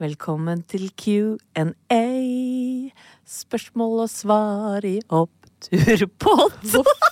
[0.00, 1.96] Velkommen til Q&A.
[3.28, 6.54] Spørsmål og svar i oppturpod.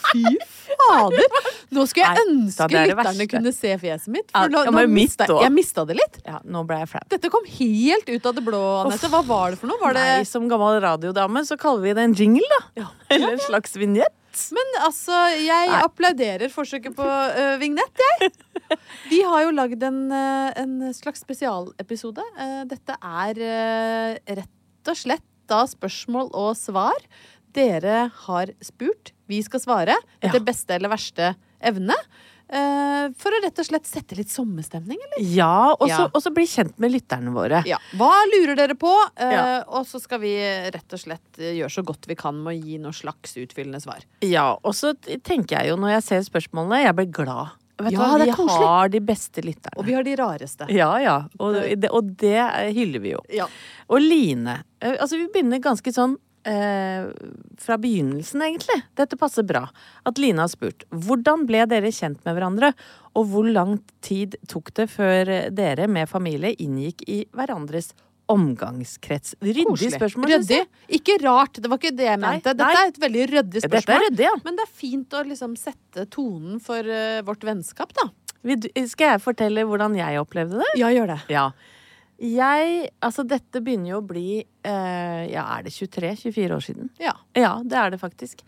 [0.09, 0.23] Fy
[0.71, 1.35] fader!
[1.77, 4.33] Nå skulle jeg ønske er lytterne kunne se fjeset mitt.
[4.33, 6.17] For nå, nå mista, jeg mista det litt.
[6.25, 7.05] Ja, nå ble jeg flau.
[7.13, 9.13] Dette kom helt ut av det blå, Anette.
[9.13, 9.83] Hva var det for noe?
[9.85, 12.89] Var det Nei, som gammel radiodame så kaller vi det en jingle, da.
[13.13, 14.17] Eller en slags vignett.
[14.55, 15.81] Men altså, jeg Nei.
[15.85, 18.31] applauderer forsøket på uh, vignett, jeg.
[19.13, 22.25] Vi har jo lagd en, øh, en slags spesialepisode.
[22.37, 26.99] Uh, dette er uh, rett og slett da spørsmål og svar.
[27.57, 30.37] Dere har spurt, vi skal svare Ja.
[30.45, 31.33] beste eller verste
[31.65, 31.97] evne.
[32.49, 35.25] Eh, for å rett og slett sette litt sommerstemning, eller?
[35.35, 36.31] Ja, og så Ja.
[36.33, 37.63] bli kjent med lytterne våre.
[37.67, 37.77] Ja.
[37.93, 38.89] Hva lurer dere på?
[39.21, 39.65] Uh, Ja.
[39.69, 40.35] Og så skal vi
[40.73, 43.81] rett og slett eh, gjøre så godt vi kan med å gi noe slags utfyllende
[43.83, 44.01] svar.
[44.23, 47.51] Ja, og så tenker jeg jo når jeg ser spørsmålene, jeg blir glad.
[47.79, 49.77] Vet Ja, hva, vi har de beste lytterne.
[49.79, 50.67] Og vi har de rareste.
[50.75, 51.29] Ja, ja.
[51.39, 52.41] Og det, og det
[52.75, 53.21] hyller vi jo.
[53.31, 53.47] Ja.
[53.89, 54.65] Og Line.
[54.83, 56.17] Altså, vi begynner ganske sånn
[56.49, 57.07] eh,
[57.61, 58.81] fra begynnelsen, egentlig.
[58.99, 59.67] Dette passer bra.
[60.09, 62.73] At Line har spurt hvordan ble dere kjent med hverandre,
[63.19, 67.93] og hvor lang tid tok det før dere med familie inngikk i hverandres
[68.29, 69.37] omgangskrets?
[69.41, 70.35] Ryddig spørsmål.
[70.37, 70.61] Ryddig.
[70.99, 71.61] Ikke rart.
[71.63, 72.53] Det var ikke det jeg mente.
[72.53, 72.85] Dette nei.
[72.85, 74.07] er et veldig ryddig Dette er spørsmål.
[74.09, 74.37] ryddig, ja.
[74.45, 78.11] Men det er fint å liksom sette tonen for uh, vårt vennskap, da.
[78.87, 80.71] Skal jeg fortelle hvordan jeg opplevde det?
[80.79, 81.19] Ja, gjør det.
[81.33, 81.49] Ja.
[82.19, 86.89] Jeg Altså, dette begynner jo å bli eh, Ja, er det 23-24 år siden?
[86.99, 87.13] Ja.
[87.39, 88.43] Ja, det er det faktisk.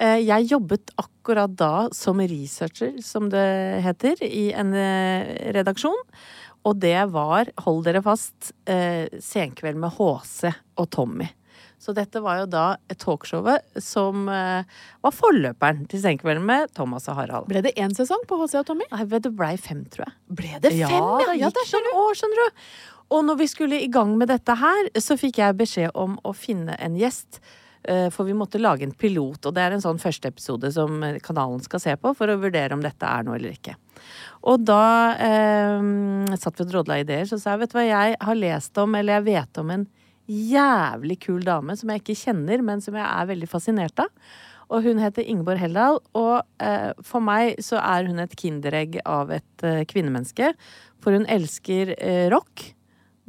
[0.00, 3.44] Eh, Jeg jobbet akkurat da som researcher, som det
[3.84, 6.00] heter, i en eh, redaksjon.
[6.64, 10.50] Og det var, hold dere fast, eh, Senkveld med HC
[10.80, 11.28] og Tommy.
[11.80, 12.64] Så dette var jo da
[13.00, 14.68] talkshowet som eh,
[15.00, 17.48] var forløperen til Senkvelden med Thomas og Harald.
[17.48, 18.88] Ble det én sesong på HC og Tommy?
[18.92, 20.16] Nei, Det blei fem, tror jeg.
[20.42, 21.48] Ble det fem, Ja, det ja?
[21.56, 22.64] der ser noen år, skjønner du.
[23.10, 26.34] Og når vi skulle i gang med dette her, så fikk jeg beskjed om å
[26.36, 27.40] finne en gjest.
[27.82, 31.00] eh, For vi måtte lage en pilot, og det er en sånn første episode som
[31.22, 33.74] kanalen skal se på for å vurdere om dette er noe eller ikke.
[34.46, 38.20] Og da eh, satt vi og drodla ideer, så sa jeg vet du hva, jeg
[38.20, 39.88] har lest om, eller jeg vet om en
[40.30, 44.12] jævlig kul dame som jeg ikke kjenner, men som jeg er veldig fascinert av.
[44.70, 49.32] Og hun heter Ingeborg Heldal, og eh, for meg så er hun et kinderegg av
[49.34, 50.52] et eh, kvinnemenneske.
[51.02, 52.68] For hun elsker eh, rock,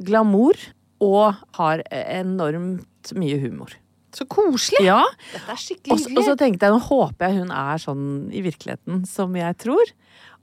[0.06, 0.58] glamour
[1.02, 3.72] og har enormt mye humor.
[4.12, 4.82] Så koselig!
[4.84, 5.00] Ja,
[5.32, 8.42] Dette er skikkelig så- og så tenkte jeg, nå håper jeg hun er sånn i
[8.44, 9.92] virkeligheten som jeg tror.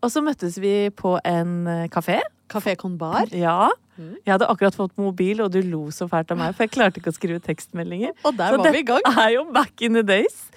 [0.02, 2.22] Og så møttes vi på en eh, kafé.
[2.50, 3.28] Kafé Con Bar.
[3.36, 3.70] Ja.
[4.00, 6.98] Jeg hadde akkurat fått mobil, og du lo så fælt av meg, for jeg klarte
[7.02, 8.14] ikke å skrive tekstmeldinger.
[8.26, 9.02] Og der Så var vi i gang.
[9.06, 10.50] er jo back in the days.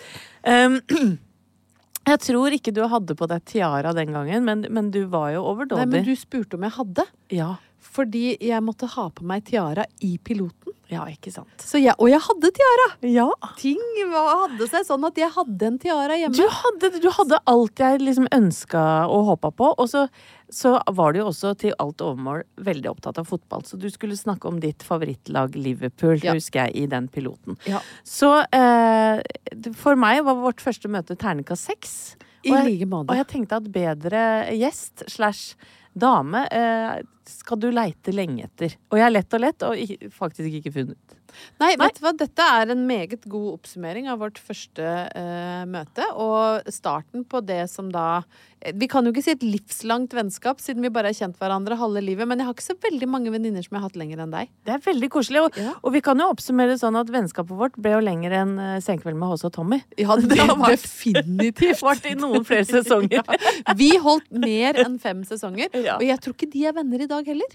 [0.46, 0.80] Um,
[2.06, 5.42] jeg tror ikke du hadde på deg tiara den gangen, men, men du var jo
[5.42, 5.84] overdådig.
[5.90, 7.04] Nei, men du spurte om jeg hadde.
[7.34, 7.56] Ja.
[7.82, 10.70] Fordi jeg måtte ha på meg tiara i piloten.
[10.92, 11.48] ja, ikke sant.
[11.64, 12.86] Så jeg, og jeg hadde tiara!
[13.08, 13.24] Ja.
[13.58, 13.80] Ting
[14.12, 16.36] hadde seg sånn at jeg hadde en tiara hjemme.
[16.36, 19.70] Du hadde, du hadde alt jeg liksom ønska og håpa på.
[19.80, 20.04] Og så,
[20.52, 23.64] så var du jo også til alt overmål veldig opptatt av fotball.
[23.64, 26.36] Så du skulle snakke om ditt favorittlag Liverpool, Ja.
[26.36, 27.56] husker jeg, i den piloten.
[27.66, 27.80] Ja.
[28.04, 29.22] Så eh,
[29.80, 31.96] for meg var vårt første møte terningkast seks.
[32.44, 33.08] I like måte.
[33.14, 34.22] Og jeg tenkte at bedre
[34.58, 35.54] gjest slash
[35.96, 37.00] dame eh,
[37.30, 38.76] skal du leite lenge etter.
[38.90, 41.18] Og jeg har lett og lett, og faktisk ikke funnet.
[41.62, 41.86] Nei, Nei.
[41.86, 42.10] vet du hva?
[42.20, 46.04] Dette er en meget god oppsummering av vårt første uh, møte.
[46.20, 48.18] Og starten på det som da
[48.60, 51.78] eh, Vi kan jo ikke si et livslangt vennskap, siden vi bare har kjent hverandre
[51.80, 52.28] halve livet.
[52.28, 54.50] Men jeg har ikke så veldig mange venninner som jeg har hatt lenger enn deg.
[54.68, 55.40] Det er veldig koselig.
[55.46, 55.72] Og, Ja.
[55.80, 59.16] og vi kan jo oppsummere sånn at vennskapet vårt ble jo lenger enn uh, Senkveld
[59.16, 59.80] med Håse og Tommy.
[59.96, 61.80] Ja, Det har vært- definitivt.
[61.88, 63.24] vært i noen flere sesonger.
[63.24, 63.78] Ja.
[63.80, 65.72] Vi holdt mer enn fem sesonger.
[65.96, 67.50] Og jeg tror ikke de er venner i dag heller.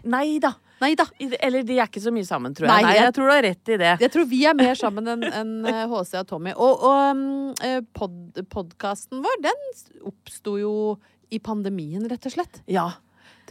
[0.80, 1.06] Nei da.
[1.42, 2.84] Eller de er ikke så mye sammen, tror jeg.
[2.84, 3.94] Nei, jeg- jeg tror du har rett i det.
[4.00, 6.52] Jeg tror vi er mer sammen enn enn, eh, HC og Tommy.
[6.56, 8.14] Og, og um, eh, pod,
[8.54, 9.56] podkasten vår, den
[10.06, 10.74] oppsto jo
[11.32, 12.62] i pandemien, rett og slett.
[12.68, 12.92] Ja.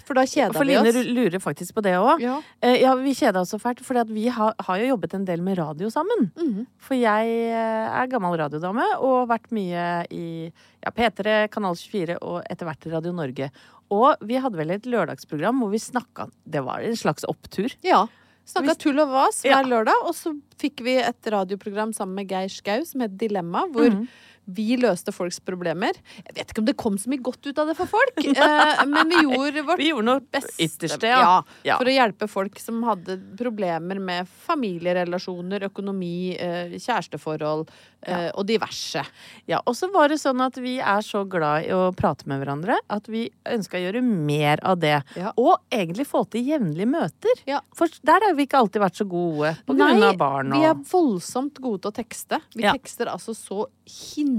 [0.04, 1.06] For da kjeda For vi Line oss.
[1.06, 2.20] lurer faktisk på det òg.
[2.20, 2.40] Ja.
[2.62, 5.40] Eh, ja, vi kjeda oss så fælt, for vi har, har jo jobbet en del
[5.42, 6.30] med radio sammen.
[6.36, 6.66] Mhm.
[6.78, 10.52] For jeg eh, er gammel radiodame og har vært mye i
[10.84, 13.50] ja, P3, Kanal 24 og etter hvert Radio Norge.
[13.90, 17.72] Og vi hadde vel et lørdagsprogram hvor vi snakka Det var en slags opptur.
[17.82, 18.06] ja.
[18.46, 19.62] Snakka tull og vas hver Ja.
[19.66, 23.90] lørdag, og så fikk vi et radioprogram sammen med Geir Skau som het Dilemma, hvor
[23.90, 24.06] Mhm.
[24.46, 25.96] Vi løste folks problemer.
[26.22, 28.82] Jeg vet ikke om det kom så mye godt ut av det for folk, eh,
[28.86, 31.40] men vi gjorde vårt Vi gjorde beste ytterste, ja.
[31.66, 31.78] Ja.
[31.80, 37.66] For å hjelpe folk som hadde problemer med familierelasjoner, økonomi, eh, kjæresteforhold
[38.06, 39.02] eh, og diverse.
[39.50, 42.42] Ja, og så var det sånn at vi er så glad i å prate med
[42.42, 45.00] hverandre at vi ønska å gjøre mer av det.
[45.34, 47.42] Og egentlig få til jevnlige møter.
[47.50, 47.60] Ja.
[47.76, 50.68] For der har vi ikke alltid vært så gode på grunn av barn og Vi
[50.68, 52.40] er voldsomt gode til å tekste.
[52.54, 54.35] Vi tekster altså så hinsides.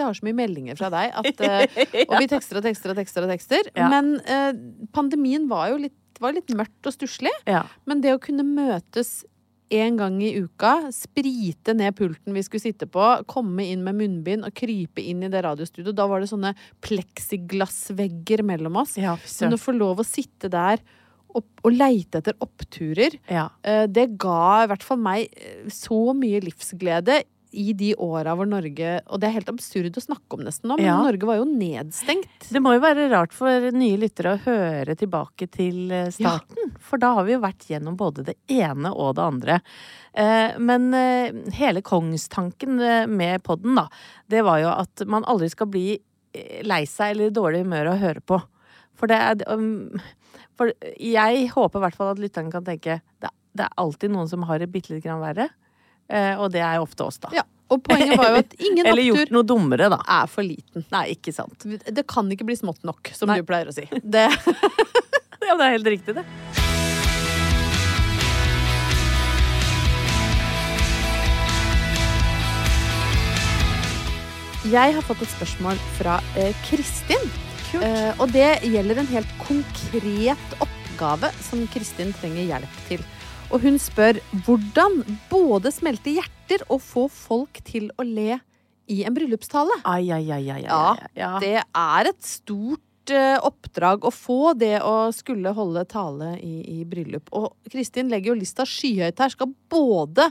[0.00, 3.00] Jeg har så mye meldinger fra deg at eh, Og vi tekster og tekster og
[3.00, 3.72] tekster og tekster.
[3.74, 3.88] Ja.
[3.92, 4.52] Men eh,
[4.96, 7.34] pandemien var jo litt, var litt mørkt og stusslig.
[7.48, 7.64] ja.
[7.88, 9.20] Men det å kunne møtes
[9.70, 14.46] en gang i uka, sprite ned pulten vi skulle sitte på, komme inn med munnbind
[14.46, 15.94] og krype inn i det radiostudioet.
[15.96, 18.96] Da var det sånne pleksiglassvegger mellom oss.
[18.98, 20.82] Ja, Men å få lov å sitte der
[21.30, 23.46] og, og leite etter oppturer, ja.
[23.62, 27.20] eh, det ga i hvert fall meg eh, så mye livsglede
[27.52, 30.76] i de åra hvor Norge Og det er helt absurd å snakke om nesten nå,
[30.78, 30.98] men Ja.
[31.02, 32.46] Norge var jo nedstengt.
[32.50, 36.12] Det må jo være rart for nye lyttere å høre tilbake til starten.
[36.14, 36.72] starten.
[36.78, 39.60] For da har vi jo vært gjennom både det ene og det andre.
[40.14, 43.88] Eh, Men eh, hele kongstanken eh, med podden, da,
[44.28, 45.98] det var jo at man aldri skal bli
[46.34, 48.40] eh, lei seg eller i dårlig humør av å høre på.
[48.94, 49.98] For det er um,
[50.58, 54.28] For jeg håper i hvert fall at lytterne kan tenke det, det er alltid noen
[54.28, 55.48] som har det bitte litt grann verre.
[56.10, 57.30] Eh, Og det er ofte oss, da.
[57.36, 57.46] Ja.
[57.70, 60.00] Og poenget var jo at ingen Eller gjort noe dummere, da.
[60.10, 60.82] er for liten.
[60.90, 61.62] Nei, ikke sant.
[61.86, 63.38] Det kan ikke bli smått nok, som Nei.
[63.38, 63.86] du pleier å si.
[64.16, 64.26] Det,
[65.46, 66.26] Ja, det er helt riktig, det.
[74.70, 77.22] jeg har fått et spørsmål fra eh, Kristin.
[77.80, 83.02] Eh, og det gjelder en helt konkret oppgave som Kristin trenger hjelp til.
[83.50, 85.00] Og hun spør hvordan
[85.30, 88.38] både smelte hjerter og få folk til å le
[88.90, 89.80] i en bryllupstale.
[89.90, 91.32] Ai, ai, ai, ai, ai, Ja, ja.
[91.42, 96.86] Det er et stort eh, oppdrag å få det å skulle holde tale i, i
[96.86, 97.30] bryllup.
[97.34, 99.34] Og Kristin legger jo lista skyhøyt her.
[99.34, 100.30] Skal både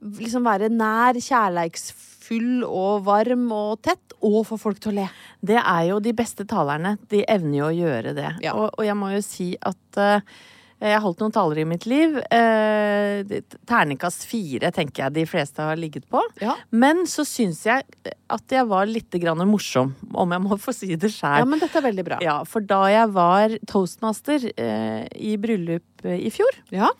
[0.00, 5.06] liksom være nær, kjærleiksfull og varm og tett, og få folk til å le.
[5.44, 6.96] Det er jo de beste talerne.
[7.12, 8.30] De evner jo å gjøre det.
[8.48, 8.56] Ja.
[8.56, 10.36] Og, og jeg må jo si at eh,
[10.80, 12.18] jeg har holdt noen taler i mitt liv.
[12.28, 13.22] Uh,
[13.68, 16.20] terningkast fire tenker jeg de fleste har ligget på.
[16.42, 16.52] Ja.
[16.70, 17.86] Men så syns jeg
[18.28, 21.40] at jeg var litt grann morsom, om jeg må få si det sjæl.
[21.40, 22.18] ja, men dette er veldig bra.
[22.24, 26.90] Ja, for da jeg var toastmaster eh, i bryllup eh, i fjor, Ja.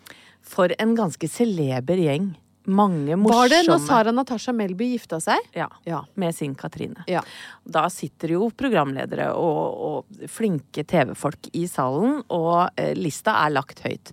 [0.41, 2.31] for en ganske celeber gjeng.
[2.67, 5.39] Mange morsomme Var det når Sara Natasha Melby gifta seg?
[5.55, 6.01] Ja, Ja.
[6.19, 7.03] med sin Katrine.
[7.07, 7.21] Ja.
[7.63, 13.79] Da sitter jo programledere og, og flinke TV-folk i salen, og eh, lista er lagt
[13.85, 14.11] høyt.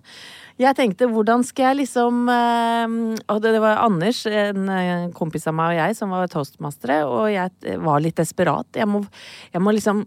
[0.57, 2.87] Jeg tenkte hvordan skal jeg liksom eh,
[3.27, 7.01] Og det, det var Anders, en eh, kompis av meg og jeg, som var toastmastere,
[7.05, 8.67] og jeg eh, var litt desperat.
[8.79, 9.03] Jeg må,
[9.51, 10.05] jeg må liksom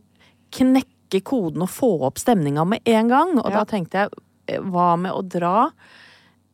[0.57, 3.37] knekke koden og få opp stemninga med en gang.
[3.43, 3.59] Og Ja.
[3.61, 4.11] da tenkte jeg,
[4.49, 5.71] eh, hva med å dra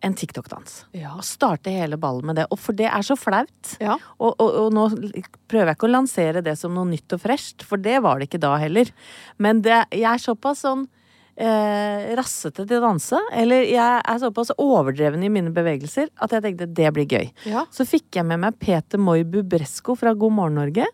[0.04, 0.82] en TikTok-dans?
[0.96, 1.14] Ja.
[1.16, 2.48] Og starte hele ballen med det.
[2.52, 3.76] Og for det er så flaut.
[3.80, 3.96] Ja.
[4.18, 4.88] Og, og, og nå
[5.50, 8.28] prøver jeg ikke å lansere det som noe nytt og fresht, for det var det
[8.28, 8.90] ikke da heller.
[9.42, 10.84] Men det, jeg er såpass sånn
[11.36, 16.44] eh, rassete til å danse, eller jeg er såpass overdreven i mine bevegelser, at jeg
[16.44, 17.32] tenkte det blir gøy.
[17.50, 17.64] Ja.
[17.74, 20.90] Så fikk jeg med meg Peter Moibu Bresko fra God morgen Norge.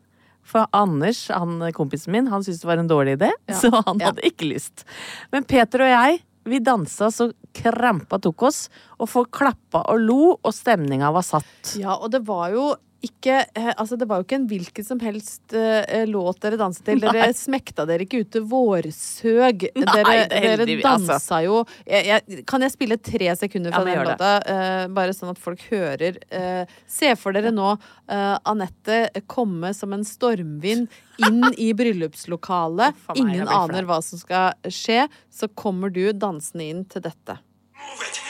[0.50, 3.28] For Anders, han kompisen min, han syntes det var en dårlig idé,
[3.60, 4.86] så han hadde ikke lyst.
[5.30, 8.60] Men Peter og jeg, vi dansa så krampa tok oss,
[8.98, 11.74] og folk klappa og lo, og stemninga var satt.
[11.80, 12.70] Ja, og det var jo
[13.04, 16.84] ikke eh, Altså, det var jo ikke en hvilken som helst uh, låt dere danset
[16.86, 17.00] til.
[17.02, 17.36] Dere Nei.
[17.36, 19.66] smekta dere ikke ut til vårsøg.
[19.74, 21.40] Nei, dere, det er dere dansa altså.
[21.46, 24.32] jo jeg, jeg, Kan jeg spille tre sekunder fra Ja, den låta?
[24.44, 26.20] Uh, bare sånn at folk hører.
[26.32, 27.72] Uh, se for dere nå
[28.10, 30.88] Anette komme som en stormvind
[31.22, 32.96] inn i bryllupslokalet.
[33.12, 35.04] Meg, Ingen aner hva som skal skje.
[35.30, 37.38] Så kommer du dansende inn til dette.
[37.80, 38.20] move it.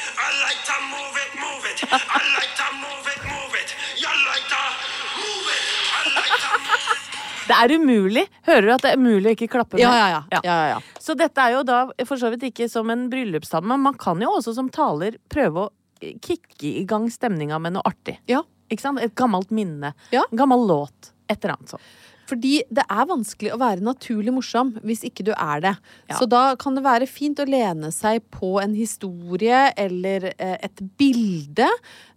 [7.50, 8.22] Det er umulig.
[8.46, 9.82] Hører du at det er umulig å ikke klappe med?
[9.82, 10.20] Ja, ja, ja.
[10.36, 10.98] ja, ja, ja.
[11.02, 14.22] Så dette er jo da for så vidt ikke som en bryllupstale, men man kan
[14.22, 18.20] jo også som taler prøve å eh, kicke i gang stemninga med noe artig.
[18.30, 18.44] Ja.
[18.70, 19.02] Ikke sant?
[19.02, 19.96] Et gammelt minne.
[20.14, 20.22] Ja.
[20.30, 21.10] En gammel låt.
[21.26, 21.90] Et eller annet sånt.
[22.30, 25.74] Fordi det er vanskelig å være naturlig morsom hvis ikke du er det.
[26.10, 26.20] Ja.
[26.20, 30.84] Så da kan det være fint å lene seg på en historie eller eh, et
[31.00, 31.68] bilde.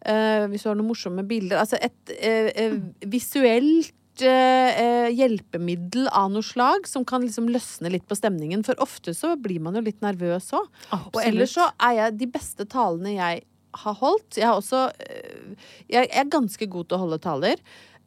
[0.05, 1.63] Eh, hvis du har noen morsomme bilder.
[1.63, 2.79] Altså et eh,
[3.09, 8.61] visuelt hjelpemiddel av noe slag som kan liksom løsne litt på stemningen.
[8.61, 10.67] For ofte så blir man jo litt nervøs òg.
[10.93, 13.41] Og ellers så er jeg de beste talene jeg
[13.73, 14.83] har holdt Jeg har også
[15.89, 17.63] Jeg er ganske god til å holde taler.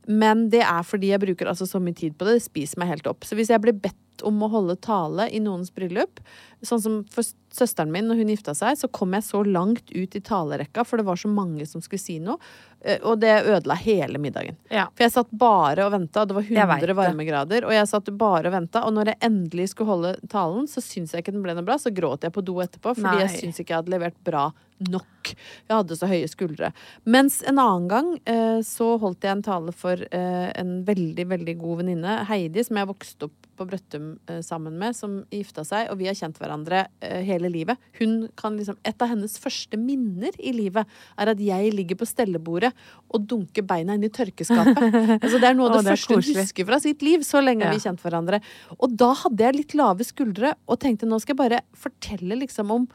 [0.06, 2.38] Men det er fordi jeg bruker altså så mye tid på det.
[2.38, 3.26] Det spiser meg helt opp.
[3.26, 6.22] Så hvis jeg blir bedt om å holde tale i noens bryllup,
[6.64, 10.16] sånn som for søsteren min når hun gifta seg, så kom jeg så langt ut
[10.16, 12.38] i talerekka, for det var så mange som skulle si noe.
[12.86, 14.56] Øh, Og det ødela hele middagen.
[14.70, 14.86] Ja.
[14.94, 17.66] For jeg satt bare og venta, det var Jeg 100 varmegrader.
[17.68, 21.14] Og jeg satt bare og venta, og når jeg endelig skulle holde talen, så syns
[21.14, 21.78] jeg ikke den ble noe bra.
[21.80, 23.42] Så gråt jeg på do etterpå, fordi jeg Nei.
[23.42, 24.48] syns ikke jeg hadde levert bra
[24.92, 25.32] nok.
[25.66, 26.70] Jeg hadde så høye skuldre.
[27.08, 31.56] Mens en annen gang eh, så holdt jeg en tale for eh, en veldig, veldig
[31.60, 35.90] god venninne, Heidi, som jeg vokste opp på Brøttum eh, sammen med, som gifta seg,
[35.92, 37.80] og vi har kjent hverandre eh, hele livet.
[38.00, 40.86] Hun kan liksom, Et av hennes første minner i livet
[41.16, 42.72] er at jeg ligger på stellebordet
[43.10, 44.80] og dunker beina inn i tørkeskapet.
[45.24, 47.24] altså, det er noe av det, det første hun husker fra sitt liv.
[47.26, 47.72] Så lenge Ja.
[47.74, 48.42] vi kjent hverandre.
[48.78, 52.72] Og da hadde jeg litt lave skuldre og tenkte nå skal jeg bare fortelle liksom
[52.74, 52.88] om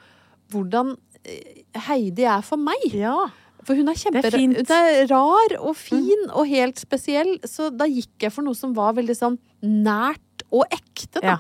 [0.52, 2.90] hvordan eh, Heidi er for meg.
[2.94, 3.30] Ja.
[3.68, 4.58] For hun er kjempe Det er fint.
[4.58, 7.36] Hun er rar og fin og helt spesiell.
[7.46, 11.38] Så da gikk jeg for noe som var veldig sånn nært og ekte, da.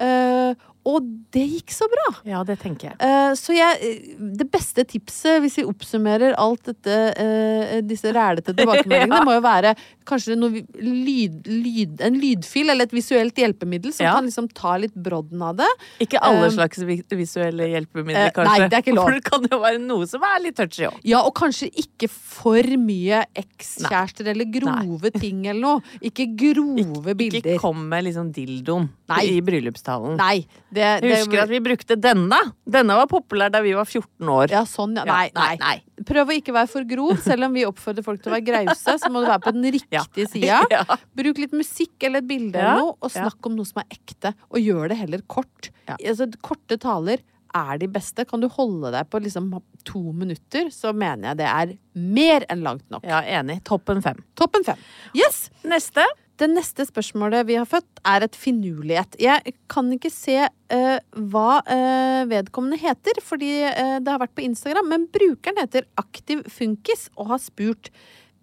[0.00, 0.54] Eh,
[0.88, 1.04] og
[1.34, 2.06] det gikk så bra.
[2.24, 2.96] ja, det tenker jeg.
[3.02, 3.92] Uh, så jeg
[4.38, 9.74] Det beste tipset, hvis vi oppsummerer alt dette, uh, disse rælete tilbakemeldingene, må jo være
[10.08, 14.14] kanskje lyd, lyd, en lydfil eller et visuelt hjelpemiddel som Ja.
[14.16, 15.68] kan liksom ta litt brodden av det.
[16.06, 18.54] Ikke alle uh, slags visuelle hjelpemidler, eh, kanskje.
[18.54, 19.04] nei, det er ikke lov.
[19.10, 20.96] For det kan jo være noe som er litt touchy òg.
[21.04, 25.98] Ja, og kanskje ikke for mye ekskjærester eller grove ting eller noe.
[26.00, 27.42] Ikke grove bilder.
[27.42, 28.88] Ikke kom med liksom dildoen
[29.24, 30.16] i bryllupstalen.
[30.20, 30.46] Nei.
[30.72, 32.38] Det, Jeg det, husker at vi brukte denne.
[32.68, 34.52] Denne var populær da vi var 14 år.
[34.54, 35.04] Ja, sånn, ja.
[35.08, 35.54] Nei, nei.
[35.60, 37.16] nei, Prøv å ikke være for grov.
[37.24, 39.66] Selv om vi oppfordrer folk til å være grause, så må du være på den
[39.68, 40.04] Ja.
[40.04, 40.60] riktige sida.
[40.72, 40.84] Ja.
[41.18, 44.34] Bruk litt musikk eller et bilde eller noe, og snakk om noe som er ekte.
[44.52, 45.72] Og gjør det heller kort.
[45.98, 47.24] Altså, korte taler
[47.56, 48.26] er de beste.
[48.28, 49.50] Kan du holde deg på liksom
[49.88, 53.06] to minutter, så mener jeg det er mer enn langt nok.
[53.08, 53.62] Ja, enig.
[53.66, 54.20] Toppen fem.
[54.38, 54.76] Toppen fem.
[55.16, 55.46] Yes!
[55.64, 56.04] Neste.
[56.38, 59.16] Det neste spørsmålet vi har fått, er et finurlighet.
[59.18, 60.98] Jeg kan ikke se uh,
[61.32, 66.44] hva uh, vedkommende heter, fordi uh, det har vært på Instagram, men brukeren heter Aktiv
[66.52, 67.90] Funkis og har spurt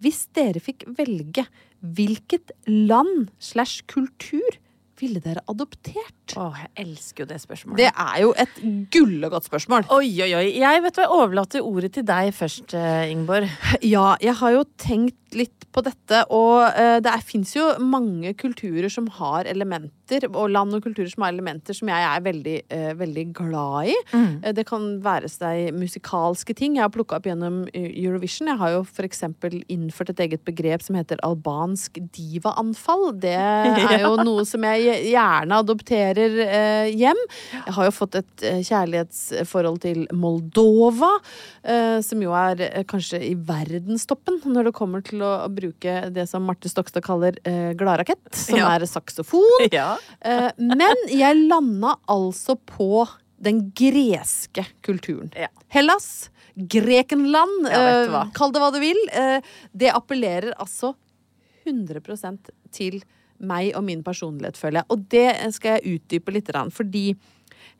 [0.04, 1.46] hvis dere fikk velge,
[1.80, 4.60] hvilket land slash kultur
[5.00, 6.36] ville dere adoptert?
[6.36, 7.80] Åh, jeg elsker jo det spørsmålet.
[7.80, 8.60] Det er jo et
[8.92, 9.88] gullegodt spørsmål.
[9.96, 10.46] Oi, oi, oi.
[10.60, 13.48] Jeg vet hva, jeg overlater ordet til deg først, Ingeborg.
[13.84, 18.88] Ja, jeg har jo tenkt litt på dette, og uh, det fins jo mange kulturer
[18.92, 22.92] som har elementer, og land og kulturer som har elementer som jeg er veldig, eh,
[22.94, 23.96] veldig glad i.
[24.14, 26.76] Eh, det kan være seg musikalske ting.
[26.76, 28.50] Jeg har plukka opp gjennom eh, Eurovision.
[28.52, 33.12] Jeg har jo eksempel innført et eget begrep som heter albansk divaanfall.
[33.22, 37.20] Det er jo noe som jeg gjerne adopterer eh, hjem.
[37.58, 41.12] Jeg har jo fått et eh, kjærlighetsforhold til Moldova,
[41.66, 46.24] eh, som jo er eh, kanskje i verdenstoppen når det kommer til å bruke det
[46.30, 48.70] som Marte Stokstad kaller eh, gladrakett, som Ja.
[48.76, 49.66] er saksofon.
[49.72, 49.96] Ja.
[50.20, 53.06] Eh, men jeg landa altså på
[53.42, 55.30] den greske kulturen.
[55.36, 55.48] Ja.
[55.74, 58.96] Hellas, Grekenland, eh, kall det hva du vil.
[59.12, 59.40] Eh,
[59.76, 60.94] det appellerer altså
[61.66, 63.02] 100% til
[63.38, 64.88] meg og min personlighet, føler jeg.
[64.94, 67.10] Og det skal jeg utdype litt, fordi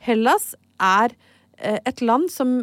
[0.04, 1.14] Hellas er
[1.58, 2.58] eh, et land som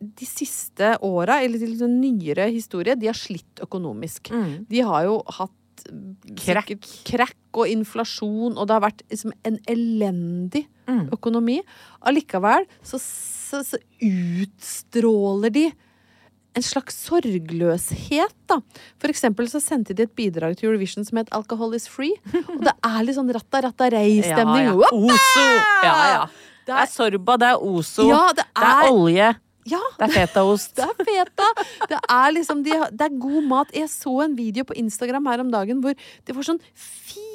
[0.00, 4.30] de siste åra, eller til sånn nyere historie, de har slitt økonomisk.
[4.68, 5.50] De har jo hatt
[5.88, 6.16] Mm.
[6.36, 7.34] Krakk.
[7.54, 11.08] og inflasjon, og det har vært liksom en elendig Mm.
[11.14, 11.60] økonomi.
[12.02, 15.66] Allikevel så, så, så utstråler de
[16.58, 18.58] en slags sorgløshet, da.
[18.98, 22.16] For eksempel så sendte de et bidrag til Eurovision som het Alcohol is free.
[22.48, 24.66] Og det er litt sånn ratta-ratta-rei-stemning.
[24.72, 24.90] Ja, ja.
[24.92, 25.46] Oso!
[25.84, 26.24] Ja, ja.
[26.66, 29.28] Det Det er Sorba, det er oso, Ja, det det er er- olje,
[29.70, 30.74] ja, det er fetaost.
[30.78, 31.48] det er feta.
[31.90, 33.74] Det er liksom de, Det er god mat.
[33.76, 37.27] Jeg så en video på Instagram her om dagen hvor det var sånn fire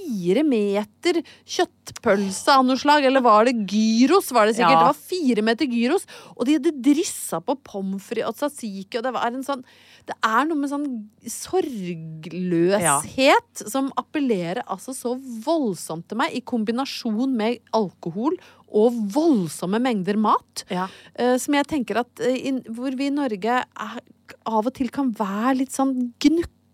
[0.48, 3.06] meter kjøttpølse av noe slag.
[3.08, 4.32] Eller var det gyros?
[4.36, 4.72] var Det sikkert.
[4.72, 4.80] Ja.
[4.80, 6.06] Det var fire meter gyros.
[6.36, 8.98] Og de hadde dryssa på pommes frites og tzatziki.
[9.00, 9.64] Og det var en sånn
[10.04, 17.32] Det er noe med sånn sorgløshet som appellerer altså så voldsomt til meg, i kombinasjon
[17.38, 18.36] med alkohol
[18.74, 20.66] og voldsomme mengder mat.
[20.74, 20.88] Ja.
[21.16, 24.00] Uh, som jeg tenker at uh, in, Hvor vi i Norge er,
[24.44, 26.12] av og til kan være litt sånn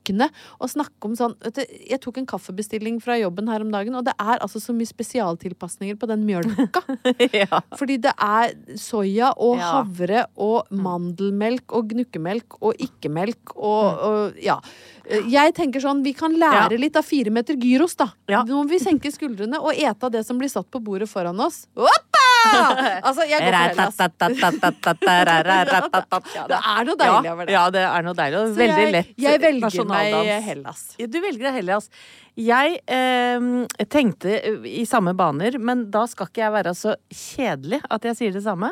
[0.10, 3.96] gnukkende og snakke om sånn du, Jeg tok en kaffebestilling fra jobben her om dagen,
[3.96, 6.82] og det er altså så mye spesialtilpasninger på den mjølka.
[7.42, 7.62] ja.
[7.78, 9.72] Fordi det er soya og Ja.
[9.80, 14.60] havre og mandelmelk og gnukkemelk og ikke-melk og, og Ja.
[15.10, 18.12] Eh, Jeg tenker sånn, vi kan lære litt av fire meter gyros, da.
[18.30, 18.44] Ja.
[18.46, 21.40] Nå må vi senke skuldrene og ete av det som blir satt på bordet foran
[21.42, 21.66] oss.
[21.76, 22.18] Hoppa!
[23.10, 23.98] Altså, jeg går for Hellas.
[26.50, 27.54] Det er noe deilig over det.
[27.54, 28.38] Ja, det er noe deilig.
[28.56, 30.14] Veldig lett Jeg velger meg.
[30.46, 30.82] Hellas.
[30.98, 31.90] Du velger Hellas.
[32.40, 33.48] Jeg eh,
[33.92, 34.32] tenkte
[34.70, 38.44] i samme baner, men da skal ikke jeg være så kjedelig at jeg sier det
[38.46, 38.70] samme.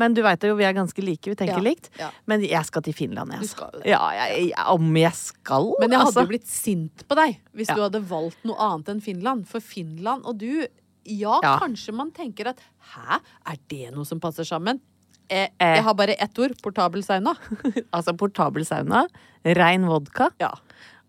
[0.00, 1.90] Men du veit jo, vi er ganske like, vi tenker Ja, likt.
[2.00, 2.08] ja.
[2.30, 3.42] Men jeg skal til Finland, jeg.
[3.44, 3.68] Altså.
[3.84, 6.24] Ja, jeg, jeg, om jeg skal, Men jeg hadde altså.
[6.24, 7.74] jo blitt sint på deg hvis Ja.
[7.76, 9.44] du hadde valgt noe annet enn Finland.
[9.50, 10.66] For Finland og du
[11.04, 12.60] Ja, kanskje man tenker at
[12.94, 13.18] Hæ,
[13.50, 14.80] er det noe som passer sammen?
[15.28, 15.76] Eh, Eh.
[15.76, 16.52] jeg har bare ett ord.
[16.62, 17.34] Portabel sauna.
[17.92, 19.04] altså portabel sauna,
[19.44, 20.52] rein vodka Ja.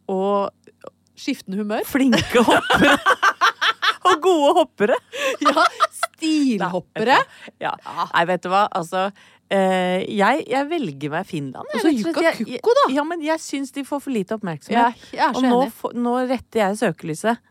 [0.10, 0.50] og
[1.24, 1.86] Skiftende humør.
[1.88, 2.98] flinke hoppere.
[4.10, 4.98] og gode hoppere.
[5.44, 5.64] Ja,
[6.02, 7.22] stilhoppere.
[7.64, 7.72] Ja.
[8.12, 9.06] Nei, vet du hva, altså
[9.54, 11.70] eh, jeg, jeg velger meg Finland.
[11.74, 11.94] Og så.
[11.94, 12.86] Jukka Kukko, da.
[12.96, 15.08] Ja, men jeg syns de får for lite Ja, oppmerksomhet.
[15.16, 15.64] er så og nå,
[16.04, 17.44] nå retter jeg søkelyset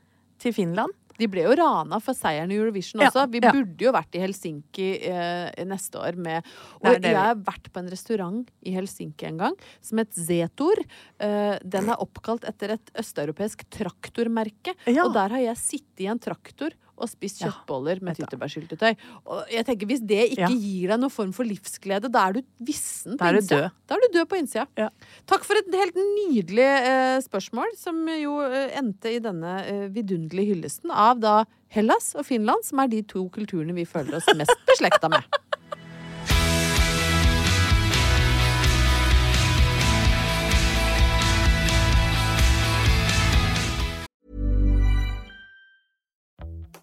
[0.43, 0.93] til Finland.
[1.23, 3.29] De ble jo rana for seieren i Eurovision Ja, også.
[3.31, 3.53] Vi ja.
[3.55, 6.49] burde jo vært i Helsinki eh, neste år med
[6.81, 10.83] Og er jeg har vært på en restaurant i Helsinki en gang som het Zetor.
[11.23, 14.75] Eh, den er oppkalt etter et østeuropeisk traktormerke.
[14.91, 15.07] Ja.
[15.07, 18.93] Og der har jeg sittet i en traktor og spist Ja, kjøttboller med vet tyttebærsyltetøy.
[19.27, 20.49] Og jeg tenker, hvis det ikke Ja.
[20.49, 23.73] gir deg noen form for livsglede, da er du vissen på innsida.
[23.87, 24.67] Da er du død på innsida.
[24.79, 24.89] Ja.
[25.27, 30.55] Takk for et helt nydelig eh, spørsmål, som jo eh, endte i denne eh, vidunderlige
[30.55, 34.57] hyllesten av da Hellas og Finland, som er de to kulturene vi føler oss mest
[34.69, 35.25] beslekta med.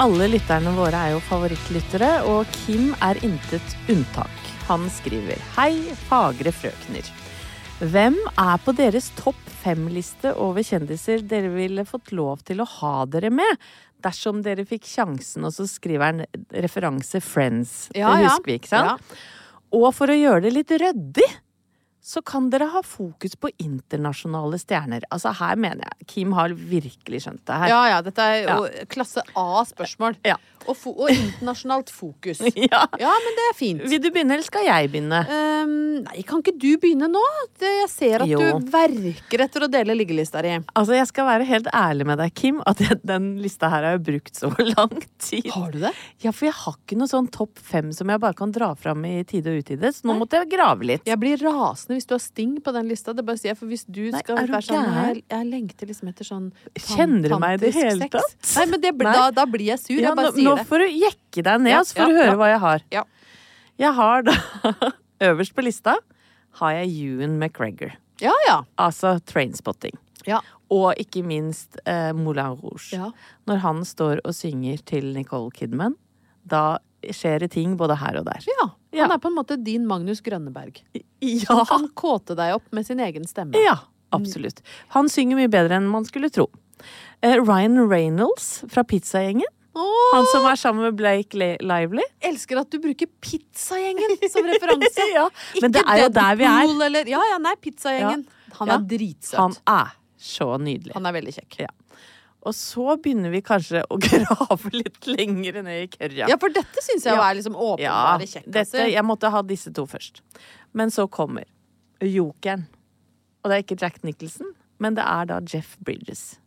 [0.00, 4.46] Alle lytterne våre er jo favorittlyttere, og Kim er intet unntak.
[4.64, 5.74] Han skriver Hei,
[6.06, 7.04] fagre frøkner.
[7.82, 12.94] Hvem er på deres topp fem-liste over kjendiser dere ville fått lov til å ha
[13.12, 13.60] dere med?
[14.00, 17.90] Dersom dere fikk sjansen, og så skriver han referanse Friends.
[17.92, 18.30] Ja, ja.
[18.30, 19.14] husker vi, ikke sant?
[19.76, 21.28] Og for å gjøre det litt ryddig,
[22.00, 25.04] så kan dere ha fokus på internasjonale stjerner.
[25.12, 27.72] Altså her mener jeg Kim har virkelig skjønt det her.
[27.74, 30.16] Ja ja, dette er jo klasse A-spørsmål.
[30.26, 30.38] Ja.
[30.68, 32.40] Og, og internasjonalt fokus.
[32.60, 32.82] Ja.
[33.00, 33.80] Ja, men det er fint.
[33.88, 35.20] Vil du begynne, eller skal jeg begynne?
[35.26, 35.70] Um,
[36.04, 37.22] nei, kan ikke du begynne nå?
[37.62, 38.38] Jeg ser at Jo.
[38.60, 40.52] du verker etter å dele liggelista di.
[40.76, 43.96] Altså, jeg skal være helt ærlig med deg, Kim, at jeg, den lista her har
[43.96, 44.92] jeg brukt så lang
[45.24, 45.48] tid.
[45.54, 45.94] Har du det?
[46.22, 49.04] Ja, for jeg har ikke noe sånn topp fem som jeg bare kan dra fram
[49.08, 51.08] i tide og utide, så nå måtte jeg grave litt.
[51.08, 53.12] Jeg blir rasende hvis du har Sting på den lista.
[53.16, 55.90] Det bare sier jeg, for hvis du Nei, skal du være sånn jeg, jeg lengter
[55.90, 56.46] liksom etter sånn
[56.78, 58.10] Kjenner du meg i det hele sex.
[58.16, 58.50] tatt?
[58.58, 59.14] Nei, men det, Nei.
[59.16, 59.96] Da, da blir jeg sur.
[59.98, 60.66] Ja, jeg bare nå, sier nå det.
[60.70, 62.84] får du jekke deg ned, Ja, så får du høre hva jeg har.
[62.94, 63.04] Ja.
[63.80, 64.34] Jeg har da
[65.30, 65.96] Øverst på lista
[66.60, 67.92] har jeg Ewan McGregor.
[68.20, 68.58] Ja, ja.
[68.80, 69.94] Altså Trainspotting.
[70.26, 70.40] Ja.
[70.70, 72.90] Og ikke minst eh, Moulin Rouge.
[72.96, 73.10] Ja.
[73.48, 75.94] Når han står og synger til Nicole Kidman,
[76.44, 76.78] da
[77.14, 78.44] skjer det ting både her og der.
[78.58, 78.68] ja.
[78.92, 79.04] Ja.
[79.06, 80.80] Han er på en måte din Magnus Grønneberg.
[81.20, 83.54] Ja, Han kan kåte deg opp med sin egen stemme.
[83.64, 83.78] ja
[84.12, 84.62] absolutt.
[84.96, 86.48] Han synger mye bedre enn man skulle tro.
[87.22, 89.46] Eh, Ryan Reynolds fra Pizzagjengen.
[89.78, 90.10] Oh!
[90.16, 92.02] Han som er sammen med Blake Li- Lively.
[92.26, 95.06] elsker at du bruker Pizzagjengen som referanse.
[95.14, 95.28] Ja,
[95.62, 96.72] men det er jo der vi er.
[96.88, 98.26] Eller, ja, ja, nei, Pizzagjengen.
[98.58, 98.74] Han Ja.
[98.80, 99.38] er dritsøt.
[99.38, 100.92] Han er så nydelig.
[100.98, 101.60] Han er veldig kjekk.
[101.68, 101.70] Ja.
[102.48, 106.28] Og så begynner vi kanskje å grave litt lenger ned i kørja.
[106.30, 107.22] Ja, for dette syns jeg Ja.
[107.28, 108.86] er liksom Ja, kjekkaser.
[108.90, 110.22] jeg måtte ha disse to først.
[110.72, 111.44] Men så kommer
[112.00, 112.66] jokeren.
[113.44, 116.38] Og det er ikke Jack Nicholson, men det er da Jeff Bridges.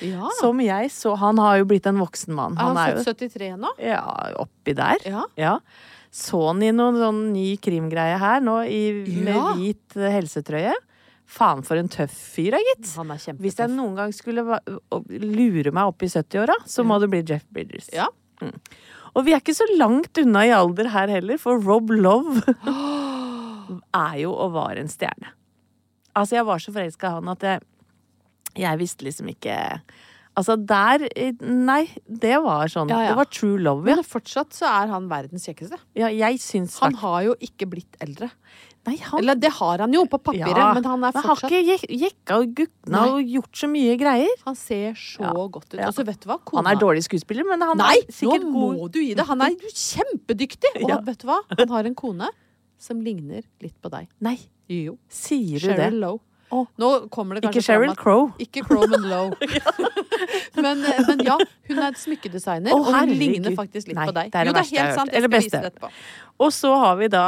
[0.00, 0.28] Ja.
[0.40, 2.56] Som jeg så Han har jo blitt en voksen mann.
[2.56, 3.68] han Han er jo født 73 nå?
[3.78, 4.00] ja,
[4.40, 4.96] oppi der.
[5.36, 5.58] Ja.
[6.10, 9.52] Så han i noen sånn ny krimgreie her nå, i, med Ja.
[9.54, 10.72] hvit helsetrøye.
[11.24, 12.90] Faen for en tøff fyr, da, gitt.
[12.98, 13.22] Han er.
[13.40, 17.46] Hvis jeg noen gang skulle lure meg opp i 70-åra, så må det bli Jeff
[17.54, 17.88] Bridges.
[17.94, 18.10] Ja.
[19.14, 22.42] Og vi er ikke så langt unna i alder her heller, for Rob Love
[24.04, 25.32] er jo og var en stjerne.
[26.14, 27.62] Altså, jeg var så forelska i han at jeg,
[28.64, 29.54] jeg visste liksom ikke
[30.34, 31.04] Altså, der
[31.46, 32.90] Nei, det var sånn.
[32.90, 33.12] Ja, ja.
[33.12, 34.00] Det var true love, ja.
[34.00, 35.78] Men fortsatt så er han verdens kjekkeste.
[35.94, 38.32] ja jeg syns Han har jo ikke blitt eldre.
[38.84, 41.36] Nei, han Eller det har han jo på papiret, Ja, men han er men har
[41.40, 44.34] ikke jek- jekka og gukna og gjort så mye greier.
[44.44, 45.32] Han ser så Ja.
[45.32, 45.78] godt ut.
[45.80, 45.86] Ja.
[45.88, 46.38] Og så vet du hva?
[46.52, 49.24] Han er dårlig skuespiller, men han Nei, er sikkert nå må du gi det!
[49.26, 50.74] Han er kjempedyktig!
[50.84, 51.40] Og vet du hva?
[51.58, 52.28] Han har en kone
[52.78, 54.08] som ligner litt på deg.
[54.20, 54.98] Nei, Jo.
[55.08, 55.92] sier du Sheryl det?
[55.94, 56.20] Lowe.
[56.78, 58.28] Nå kommer det kanskje Ikke Sheryl Crow.
[58.38, 59.34] Ikke Crow, men Lowe.
[60.62, 64.06] men, eh, men ja, hun er et smykkedesigner, oh, og hun ligner faktisk litt Nei,
[64.06, 64.30] på deg.
[64.30, 65.10] det er det jo, det er helt sant.
[65.16, 65.90] Jeg skal vise det etterpå.
[66.44, 67.24] Og så har vi da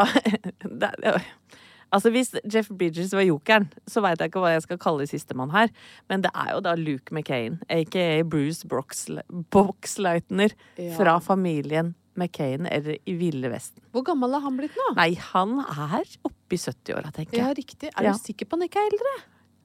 [1.94, 5.52] Altså Hvis Jeff Bridges var jokeren, så veit jeg ikke hva jeg skal kalle sistemann
[5.54, 5.68] her.
[6.10, 10.96] Men det er jo da Luke McCain, aka Bruce Boxleitner, Ja.
[10.96, 13.82] fra familien McCain eller i Ville Vesten.
[13.92, 14.94] Hvor gammel er han blitt nå?
[14.96, 17.44] Nei, han er oppi 70-åra, tenker jeg.
[17.44, 17.90] Ja, riktig.
[17.96, 18.12] Er Ja.
[18.12, 19.14] du sikker på han ikke er eldre?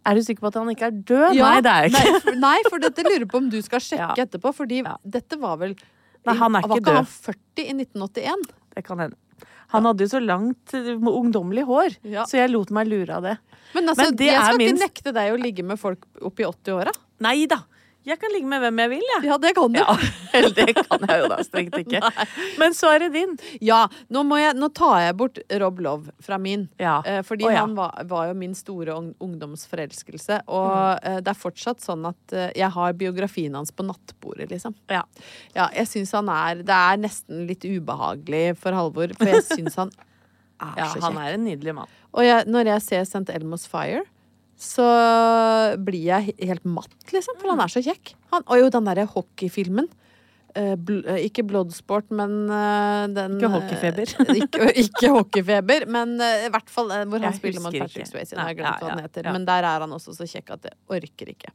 [0.05, 1.35] Er du sikker på at han ikke er død?
[1.35, 2.03] Ja, Nei, det er jeg ikke.
[2.11, 5.57] Nei, for, nei, for dette lurer på om du skal sjekke etterpå, fordi dette var
[5.57, 5.75] vel
[6.25, 6.69] Nei, han er ikke død.
[6.69, 6.95] Var ikke død.
[6.95, 8.51] han 40 i 1981?
[8.75, 9.15] Det kan hende.
[9.71, 12.25] Han hadde jo så langt eh, ungdommelig hår, Ja.
[12.27, 13.37] så jeg lot meg lure av det.
[13.73, 16.91] Men altså, Men det jeg skal ikke nekte deg å ligge med folk oppi 80-åra.
[17.23, 17.61] Nei da!
[18.07, 19.25] Jeg kan ligge med hvem jeg vil, jeg.
[19.29, 19.77] Ja, det kan du.
[19.77, 19.93] Ja,
[20.37, 21.99] eller det kan jeg jo da strengt ikke.
[22.61, 23.35] Men så er det din.
[23.61, 26.65] Ja, nå, må jeg, nå tar jeg bort Rob Love fra min.
[26.81, 26.97] Ja.
[27.05, 27.61] Eh, fordi oh, ja.
[27.61, 30.41] han var, var jo min store ungdomsforelskelse.
[30.49, 30.71] Og
[31.05, 34.73] eh, det er fortsatt sånn at eh, jeg har biografien hans på nattbordet, liksom.
[34.89, 35.03] Ja.
[35.53, 39.77] Ja, jeg syns han er Det er nesten litt ubehagelig for Halvor, for jeg syns
[39.77, 39.93] han
[40.71, 41.93] er ja, så han er en nydelig mann.
[42.15, 43.27] Og jeg, når jeg ser St.
[43.33, 44.01] Elmo's Fire,
[44.61, 44.87] så
[45.81, 47.39] blir jeg helt matt, liksom.
[47.41, 48.13] For han er så kjekk.
[48.35, 49.89] Han, og jo, den derre hockeyfilmen.
[50.55, 54.13] Eh, bl eh, ikke Bloodsport, men eh, den Ikke hockeyfeber.
[54.35, 58.09] ikke, ikke hockeyfeber, men i hvert fall hvor han Jeg spiller mot Patrick.
[58.09, 58.35] Swayze.
[58.35, 59.29] Nå har jeg glemt ja, hva han heter.
[59.29, 59.35] ja.
[59.37, 61.53] Men der er han også så kjekk at jeg orker ikke.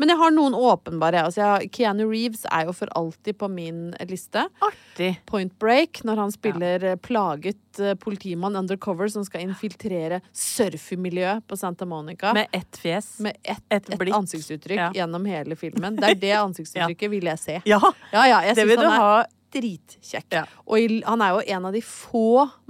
[0.00, 1.24] Men jeg har noen åpenbare.
[1.28, 4.46] Altså, jeg, Keanu Reeves er jo for alltid på min liste.
[4.64, 5.12] Artig.
[5.28, 6.96] Point Break, når han spiller ja.
[6.96, 7.56] plaget
[8.02, 12.32] politimann undercover som skal infiltrere surfemiljøet på Santa Monica.
[12.34, 13.18] Med ett fjes.
[13.20, 14.90] med ett et et ansiktsuttrykk Ja.
[14.94, 15.96] gjennom hele filmen.
[15.96, 17.60] Det er det ansiktsuttrykket vil jeg se.
[17.68, 17.80] Ja,
[18.12, 19.12] Ja, ja, jeg det vil du er ha.
[19.50, 20.26] dritkjekk.
[20.30, 20.44] Ja.
[20.70, 22.20] Og i, han er jo en av de få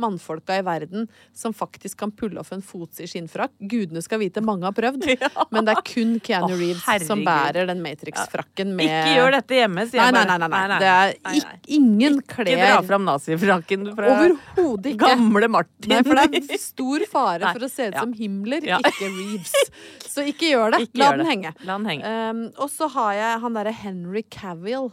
[0.00, 1.02] mannfolka i verden
[1.36, 3.52] som faktisk kan pulle off en fots i skinnfrakk.
[3.68, 5.04] Gudene skal vite, mange har prøvd.
[5.52, 9.58] Men det er kun Keanu Å, Reeves som bærer den Matrix-frakken med Ikke gjør dette
[9.58, 10.38] hjemme, sier Nei, jeg nei, bare.
[10.40, 10.78] nei, nei, nei.
[10.80, 15.12] Det er ikk- ingen Ikke dra klær fram nazifrakken fra Overhodet ikke.
[15.12, 15.92] gamle Martin.
[15.92, 17.52] Nei, for det er stor fare Nei.
[17.58, 18.06] for å se ut Ja.
[18.06, 18.80] som Himmler, Ja.
[18.80, 19.52] ikke Reeves.
[20.16, 20.80] Så ikke gjør det.
[20.88, 21.52] Ikke La gjør den det.
[21.68, 22.08] La den henge.
[22.32, 24.88] Um, og så har jeg han derre Henry Cavill.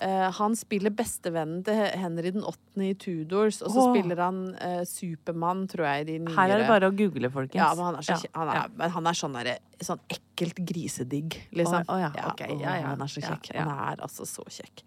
[0.00, 3.90] Eh, han spiller bestevennen til Henry den åttende i Tudors, og så oh.
[3.92, 6.36] spiller han uh, Supermann, tror jeg, i de nyere.
[6.38, 7.60] Her er det bare å google, folkens.
[7.60, 8.88] ja, men han er, så, Ja, han er, ja.
[8.96, 11.84] han er sånn, derre- sånn ekkelt grisedigg, liksom.
[11.92, 12.86] Oh, ja, ok, å, ja, ja.
[12.94, 13.52] Han er så kjekk.
[13.58, 14.82] Han er altså så kjekk.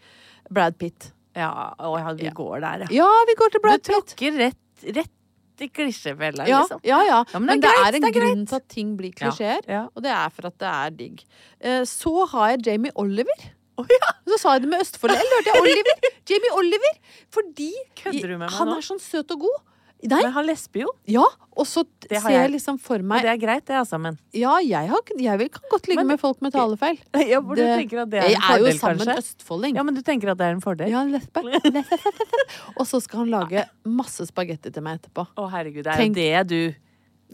[0.49, 1.11] Brad Pitt.
[1.37, 1.51] Ja,
[1.85, 2.93] og vi går der, ja.
[3.03, 3.91] Ja, vi går til Du Brad Pitt.
[3.91, 6.81] tråkker rett, rett i klisjefella, Ja, liksom.
[6.83, 7.19] ja, ja.
[7.31, 9.13] Ja, men men det det er er, en det er grunn til at ting blir
[9.15, 9.85] klisjeer, ja.
[9.93, 11.23] og det er for at det er digg.
[11.61, 13.45] Eh, Så har jeg Jamie Oliver.
[13.75, 14.11] Å, ja.
[14.31, 15.11] Så sa jeg det med Østfold.
[15.13, 16.11] Eller hørte jeg Oliver?
[16.31, 16.99] Jamie Oliver!
[17.35, 17.71] Fordi
[18.05, 18.75] han nå?
[18.77, 19.63] er sånn søt og god.
[20.05, 20.89] Nei, Men han lesber jo.
[21.09, 21.23] ja.
[21.55, 22.49] Og så ser jeg jeg.
[22.51, 25.63] liksom for Og meg det er greit, det, altså, men Ja, jeg, har, jeg kan
[25.71, 26.99] godt ligge Men- med folk med talefeil.
[27.31, 29.17] Ja, for du Det- tenker at det er jeg en er jo sammen kanskje?
[29.23, 29.75] østfolding.
[29.79, 30.89] Ja, men du tenker at det er en fordel?
[30.91, 31.41] Ja, lesbe.
[31.47, 31.83] Lesbe.
[32.77, 35.25] Og så skal han lage masse spagetti til meg etterpå.
[35.31, 36.75] Å, herregud, det er Tenk- det du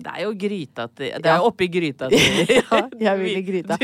[0.06, 3.44] Det er jo gryta til Det er jo oppi gryta til Ja, jeg vil i
[3.50, 3.78] gryta.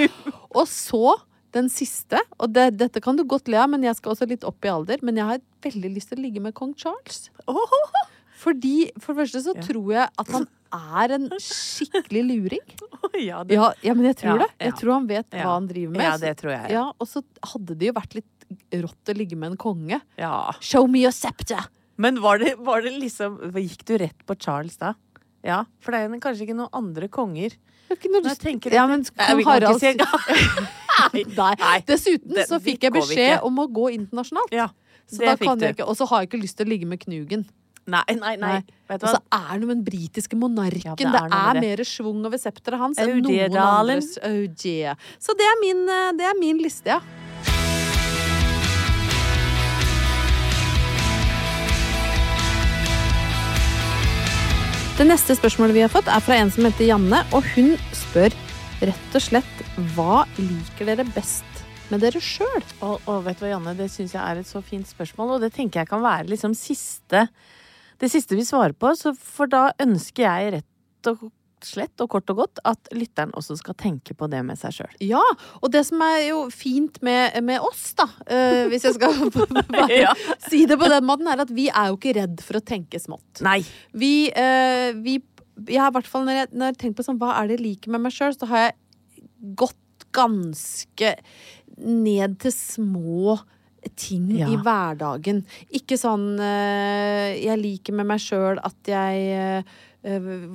[0.55, 1.17] Og så
[1.55, 4.43] den siste, og det, dette kan du godt le av, men jeg skal også litt
[4.47, 4.99] opp i alder.
[5.05, 7.29] Men jeg har veldig lyst til å ligge med kong Charles.
[8.37, 9.61] Fordi, For det første så Ja.
[9.65, 12.65] tror jeg at han er en skikkelig luring.
[13.17, 14.49] Ja, det, Ja, ja men jeg tror det.
[14.61, 16.01] Jeg tror han vet hva han driver med.
[16.03, 16.71] ja, det tror jeg.
[16.75, 18.25] Ja, Og så hadde det jo vært litt
[18.83, 20.01] rått å ligge med en konge.
[20.61, 21.65] Show me your scepter!
[21.97, 24.93] Men var det, var det liksom Gikk du rett på Charles da?
[25.43, 27.55] Ja, for det er kanskje ikke noen andre konger.
[27.97, 29.83] Ikke Når jeg tenker ja, men kong Harald
[31.37, 31.77] Nei.
[31.87, 34.53] Dessuten så fikk jeg beskjed om å gå internasjonalt.
[34.53, 34.69] Ja,
[35.09, 35.65] Så da kan du.
[35.65, 37.45] jeg ikke, og så har jeg ikke lyst til å ligge med Knugen.
[37.87, 38.55] Nei, nei, nei.
[38.91, 40.97] Og så er det noe med den britiske monarken.
[40.99, 44.17] Ja, det, er det er mer schwung over septeret hans enn noen andres.
[44.27, 44.99] Oh yeah.
[45.23, 47.26] Så det er min, eh, det er min liste, ja.
[54.97, 58.33] Det neste spørsmålet vi har fått, er fra en som heter Janne, og hun spør
[58.81, 59.59] rett og slett
[59.93, 61.59] hva liker dere best
[61.91, 62.63] med dere sjøl?
[62.81, 65.45] Og, og vet du hva, Janne, det syns jeg er et så fint spørsmål, og
[65.45, 67.27] det tenker jeg kan være liksom siste
[68.01, 68.89] Det siste vi svarer på,
[69.21, 71.29] for da ønsker jeg rett og
[71.65, 74.91] slett og kort og godt at lytteren også skal tenke på det med seg sjøl.
[75.01, 75.23] Ja,
[75.61, 79.17] og det som er jo fint med, med oss, da, uh, hvis jeg skal
[79.71, 80.13] bare Ja.
[80.49, 83.01] si det på den måten, er at vi er jo ikke redd for å tenke
[83.01, 83.41] smått.
[83.47, 83.59] Nei.
[83.97, 85.17] Vi, uh, vi
[85.67, 87.55] jeg har i hvert fall når jeg, når jeg tenker på sånn, hva er det
[87.57, 89.25] jeg liker med meg sjøl, så har jeg
[89.57, 91.15] gått ganske
[91.77, 93.37] ned til små
[93.97, 94.49] ting Ja.
[94.51, 95.43] i hverdagen.
[95.71, 99.63] Ikke sånn uh, Jeg liker med meg sjøl at jeg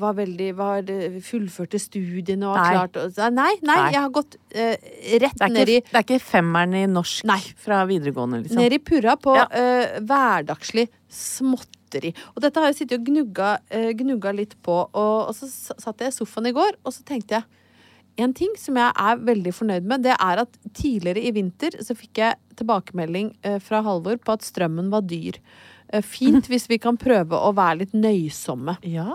[0.00, 0.86] var veldig var
[1.24, 2.70] fullførte studiene og Nei.
[2.72, 3.90] klart og, Nei, nei, Nei.
[3.92, 4.76] jeg har gått eh,
[5.22, 7.40] rett Det ned i det er ikke femmeren i norsk Nei.
[7.60, 8.62] fra videregående, liksom.
[8.62, 9.46] Ned i purra på Ja.
[9.50, 12.14] eh, hverdagslig småtteri.
[12.34, 14.78] Og dette har jeg sittet og gnugga, eh, gnugga litt på.
[14.94, 17.44] Og, og så satt jeg i sofaen i går, og så tenkte jeg
[18.22, 21.94] en ting som jeg er veldig fornøyd med, det er at tidligere i vinter så
[21.96, 25.38] fikk jeg tilbakemelding eh, fra Halvor på at strømmen var dyr.
[25.92, 28.76] Eh, Fint hvis vi kan prøve å være litt nøysomme.
[28.84, 29.14] Ja.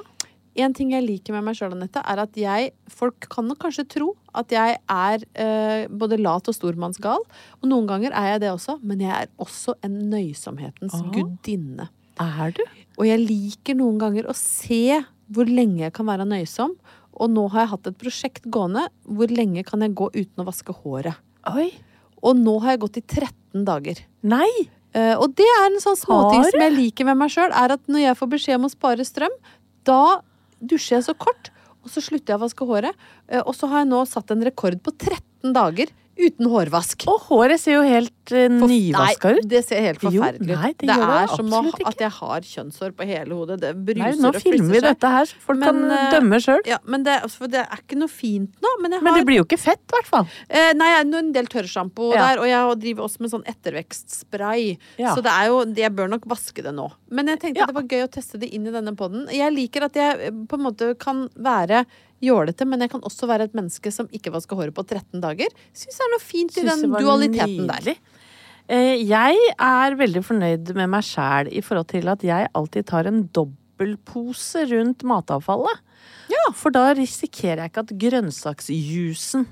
[0.57, 3.85] En ting jeg liker med meg sjøl, Anette, er at jeg Folk kan nok kanskje
[3.97, 7.23] tro at jeg er eh, både lat og stormannsgal.
[7.61, 11.07] Og noen ganger er jeg det også, men jeg er også en nøysomhetens oh.
[11.13, 11.89] gudinne.
[12.21, 12.63] Er du?
[12.97, 14.99] Og jeg liker noen ganger å se
[15.33, 16.77] hvor lenge jeg kan være nøysom.
[17.17, 18.87] Og nå har jeg hatt et prosjekt gående.
[19.09, 21.17] Hvor lenge kan jeg gå uten å vaske håret?
[21.49, 21.71] Oi.
[22.25, 24.01] Og nå har jeg gått i 13 dager.
[24.25, 24.49] Nei!
[24.97, 27.83] Eh, og det er en sånn småting som jeg liker med meg sjøl, er at
[27.89, 29.33] når jeg får beskjed om å spare strøm,
[29.87, 30.19] da
[30.59, 31.51] dusjer jeg så kort,
[31.83, 33.07] og så slutter jeg å vaske håret.
[33.27, 37.05] Eh, og så har jeg nå satt en rekord på 13 dager uten hårvask.
[37.11, 39.41] Og håret ser jo helt uh, nyvaska ut.
[39.43, 40.59] Nei, det ser helt forferdelig ut.
[40.61, 43.59] nei, det det er det som å, at jeg har kjønnshår på hele hodet.
[43.61, 46.39] Det bruser Nei, nå og filmer vi dette her, så folk Men, kan eh, dømme
[46.43, 46.61] sjøl.
[46.69, 48.73] Ja, men det, for det er ikke noe fint nå.
[48.81, 50.27] Men har Men det blir jo ikke fett, i hvert fall.
[50.49, 52.25] eh, Nei, jeg har en del tørrsjampo Ja.
[52.27, 54.77] der, og jeg driver også med sånn ettervekstspray.
[55.01, 55.13] Ja.
[55.15, 56.89] Så det er jo, jeg bør nok vaske det nå.
[57.09, 57.65] Men jeg tenkte Ja.
[57.69, 59.27] det var gøy å teste det inn i denne poden.
[59.31, 61.85] Jeg liker at jeg eh, på en måte kan være
[62.23, 65.51] jålete, men jeg kan også være et menneske som ikke vasker håret på 13 dager.
[65.75, 67.97] Syns det er noe fint i den dualiteten nydelig.
[67.97, 68.15] der.
[68.67, 73.21] Jeg er veldig fornøyd med meg sjæl i forhold til at jeg alltid tar en
[73.31, 75.85] dobbeltpose rundt matavfallet.
[76.33, 76.49] Ja.
[76.57, 79.45] For da risikerer jeg ikke at grønnsaksjuicen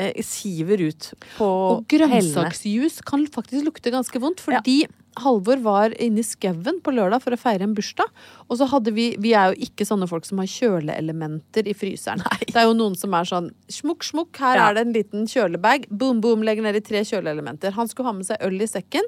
[0.00, 1.82] eh, siver ut på hellene.
[1.82, 4.86] Og grønnsaksjus kan faktisk lukte ganske vondt, fordi
[5.22, 8.10] Halvor var inne i skauen på lørdag for å feire en bursdag.
[8.48, 12.22] Og så hadde vi Vi er jo ikke sånne folk som har kjøleelementer i fryseren.
[12.44, 14.68] Det er jo noen som er sånn smukk, smukk, her Ja.
[14.68, 15.88] er det en liten kjølebag.
[15.90, 17.72] Boom, boom, legger ned i tre kjøleelementer.
[17.72, 19.02] Han skulle ha med seg øl i sekken.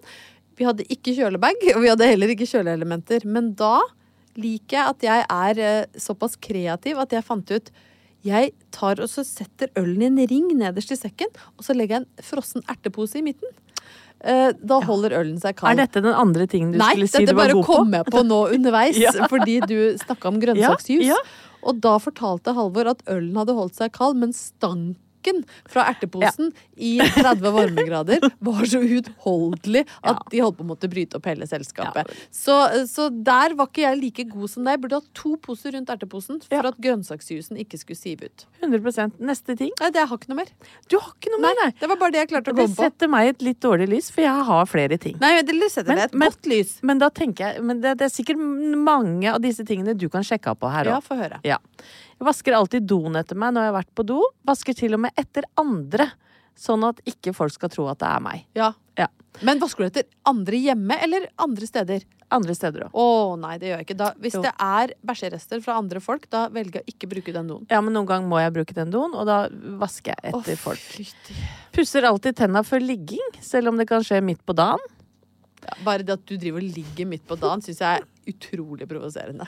[0.57, 3.25] Vi hadde ikke kjølebag, og vi hadde heller ikke kjøleelementer.
[3.25, 3.81] Men da
[4.37, 7.71] liker jeg at jeg er eh, såpass kreativ at jeg fant ut
[8.27, 11.97] jeg tar og så setter ølen i en ring nederst i sekken, og så legger
[11.97, 13.49] jeg en frossen ertepose i midten.
[14.25, 15.73] Eh, da holder ølen seg kald.
[15.79, 17.77] Er dette den andre tingen du Nei, skulle si du var god på?
[17.77, 19.29] Nei, dette bare kom jeg på nå underveis, Ja.
[19.33, 21.05] fordi du snakka om grønnsaksjus.
[21.11, 21.23] Ja, ja.
[21.63, 24.33] Og da fortalte Halvor at ølen hadde holdt seg kald, men
[25.21, 30.19] stanken fra erteposen i 30 varmegrader var så uutholdelig at Ja.
[30.31, 32.09] de holdt på å måtte bryte opp hele selskapet.
[32.09, 32.15] Ja.
[32.31, 34.73] Så, så der var ikke jeg like god som deg.
[34.79, 36.69] Jeg burde hatt to poser rundt erteposen for Ja.
[36.69, 38.47] at grønnsaksjuicen ikke skulle sive ut.
[38.63, 39.71] 100% Neste ting.
[39.81, 40.51] Nei, det har ikke noe mer.
[40.89, 41.71] Du har ikke noe mer, nei.
[41.79, 42.83] Det var bare det jeg klarte å Det komme på.
[42.85, 45.17] setter meg i et litt dårlig lys, for jeg har flere ting.
[45.21, 46.79] Nei, det setter deg et men- godt lys.
[46.83, 50.23] Men da tenker jeg, men det, det er sikkert mange av disse tingene du kan
[50.23, 51.05] sjekke opp på her Ja, òg.
[51.05, 51.41] få høre.
[51.45, 51.59] Ja.
[52.21, 54.21] Jeg vasker alltid doen etter meg når jeg har vært på do.
[54.45, 56.11] Vasker til og med etter andre,
[56.59, 58.43] sånn at ikke folk skal tro at det er meg.
[58.59, 58.75] Ja.
[59.01, 59.07] Ja.
[59.47, 62.05] Men vasker du etter andre hjemme eller andre steder?
[62.31, 62.93] Andre steder òg.
[63.01, 63.07] Å
[63.41, 63.97] nei, det gjør jeg ikke.
[64.03, 64.43] Da, hvis Jo.
[64.45, 67.65] det er bæsjerester fra andre folk, da velger jeg å ikke bruke den doen.
[67.73, 69.41] Ja, men noen ganger må jeg bruke den doen, og da
[69.81, 70.79] vasker jeg etter oh, folk.
[70.93, 71.35] fytti.
[71.75, 74.85] Pusser alltid tenna før ligging, selv om det kan skje midt på dagen.
[75.67, 78.87] Ja, bare det at du driver og ligger midt på dagen, syns jeg er utrolig
[78.89, 79.47] provoserende.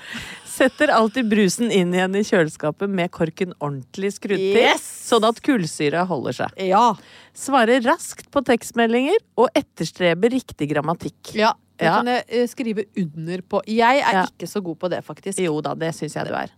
[0.49, 4.85] Setter alltid brusen inn igjen i kjøleskapet med korken ordentlig skrudd til, Yes!
[5.09, 6.57] sånn at kullsyra holder seg.
[6.69, 6.93] Ja.
[7.37, 11.35] Svarer raskt på tekstmeldinger og etterstreber riktig grammatikk.
[11.39, 11.95] ja det Ja.
[11.99, 13.63] kan jeg eh, skrive under på.
[13.67, 15.41] Jeg er ikke så god på det, faktisk.
[15.43, 16.53] Jo da, det syns jeg du er.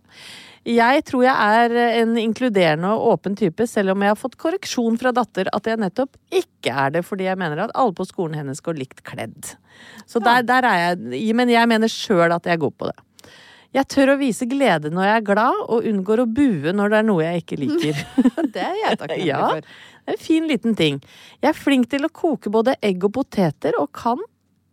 [0.65, 4.97] Jeg tror jeg er en inkluderende og åpen type, selv om jeg har fått korreksjon
[4.97, 8.33] fra datter at jeg nettopp ikke er det, fordi jeg mener at alle på skolen
[8.39, 9.51] hennes går likt kledd.
[10.09, 12.97] Så der, der er jeg Men jeg mener sjøl at jeg er god på det.
[13.75, 16.97] Jeg tør å vise glede når jeg er glad, og unngår å bue når det
[17.01, 17.97] er noe jeg ikke liker.
[18.55, 19.41] Det er jeg takknemlig Ja.
[19.51, 19.67] for.
[20.05, 21.01] Det er en fin liten ting.
[21.43, 24.21] Jeg er flink til å koke både egg og poteter, og kan,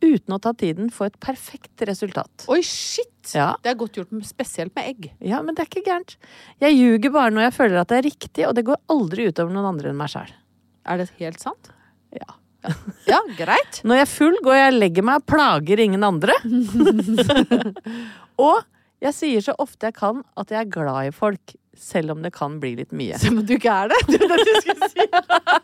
[0.02, 2.46] uten å ta tiden, få et perfekt resultat.
[2.52, 3.08] Oi, shit!
[3.36, 3.52] Ja.
[3.62, 5.08] Det er godt gjort, spesielt med egg.
[5.22, 6.16] Ja, men det er ikke gærent.
[6.62, 9.54] Jeg ljuger bare når jeg føler at det er riktig, og det går aldri utover
[9.54, 10.34] noen andre enn meg sjæl.
[10.90, 11.72] Er det helt sant?
[12.16, 12.28] Ja.
[13.10, 13.80] Ja, greit.
[13.82, 16.36] Når jeg er full, går jeg og legger meg og plager ingen andre.
[18.46, 18.62] og
[19.02, 22.30] jeg sier så ofte jeg kan at jeg er glad i folk, selv om det
[22.34, 23.16] kan bli litt mye.
[23.18, 23.98] Som om du ikke er det?
[24.10, 25.06] Det er det du skulle si.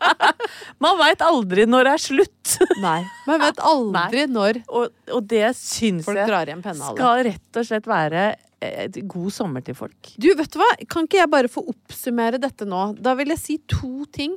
[0.83, 2.53] Man veit aldri når det er slutt.
[2.81, 2.99] Nei.
[3.27, 6.97] Man vet aldri når Og, og det syns folk jeg drar pennehallet.
[6.97, 8.23] skal rett og slett være
[8.59, 10.13] et god sommer til folk.
[10.19, 10.67] Du, vet du hva?
[10.91, 12.81] Kan ikke jeg bare få oppsummere dette nå?
[12.99, 14.33] Da vil jeg si to ting.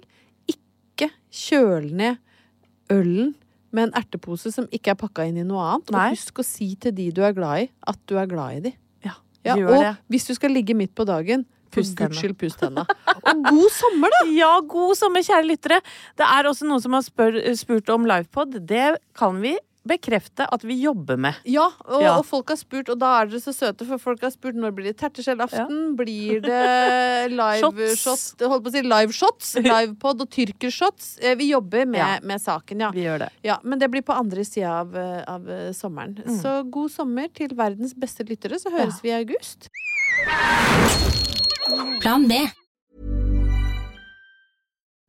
[0.52, 2.20] Ikke kjøl ned
[2.92, 3.32] ølen
[3.72, 5.90] med en ertepose som ikke er pakka inn i noe annet.
[5.96, 6.04] Nei.
[6.12, 8.62] Og husk å si til de du er glad i, at du er glad i
[8.68, 8.74] de.
[9.08, 9.16] Ja,
[9.48, 9.94] Ja, og det.
[10.12, 12.84] hvis du skal ligge midt på dagen, for Pust guds skyld, pust tenna.
[13.32, 14.22] Og god sommer, da!
[14.36, 15.80] Ja, god sommer, kjære lyttere.
[16.20, 18.60] Det er også noen som har spør, spurt om livepod.
[18.68, 21.34] Det kan vi bekrefte at vi jobber med.
[21.50, 22.12] Ja, og, Ja.
[22.14, 24.70] og folk har spurt, og da er dere så søte, for folk har spurt når
[24.76, 25.96] blir det terteskjellaften?
[25.98, 28.28] Blir det live Shots.
[28.36, 31.16] shot, holdt på å si live shots, livepod og tyrkershots?
[31.20, 32.20] Eh, Vi jobber med, Ja.
[32.22, 32.92] med saken, ja.
[32.94, 33.30] Vi gjør det.
[33.42, 36.14] Ja, Men det blir på andre sida av, eh, av eh, sommeren.
[36.22, 36.38] Mm.
[36.38, 39.66] Så god sommer til verdens beste lyttere, så høres vi i august.
[42.00, 42.61] Plan B.